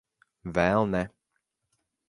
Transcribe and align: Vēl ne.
Vēl 0.55 0.89
ne. 0.95 1.03